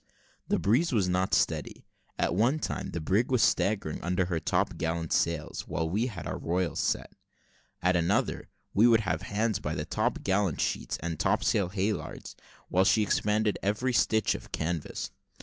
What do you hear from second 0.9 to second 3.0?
was not steady; at one time the